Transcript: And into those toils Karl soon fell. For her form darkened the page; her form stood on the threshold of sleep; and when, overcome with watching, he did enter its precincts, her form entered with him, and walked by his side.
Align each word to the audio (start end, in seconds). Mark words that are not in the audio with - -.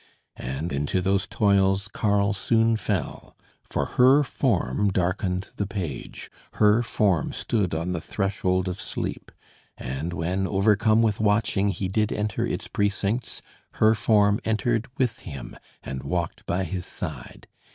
And 0.39 0.73
into 0.73 0.99
those 0.99 1.27
toils 1.27 1.87
Karl 1.87 2.33
soon 2.33 2.75
fell. 2.75 3.37
For 3.69 3.85
her 3.85 4.23
form 4.23 4.89
darkened 4.89 5.51
the 5.57 5.67
page; 5.67 6.31
her 6.53 6.81
form 6.81 7.31
stood 7.33 7.75
on 7.75 7.91
the 7.91 8.01
threshold 8.01 8.67
of 8.67 8.81
sleep; 8.81 9.31
and 9.77 10.11
when, 10.11 10.47
overcome 10.47 11.03
with 11.03 11.19
watching, 11.19 11.69
he 11.69 11.87
did 11.87 12.11
enter 12.11 12.47
its 12.47 12.67
precincts, 12.67 13.43
her 13.73 13.93
form 13.93 14.39
entered 14.43 14.87
with 14.97 15.19
him, 15.19 15.55
and 15.83 16.01
walked 16.01 16.47
by 16.47 16.63
his 16.63 16.87
side. 16.87 17.45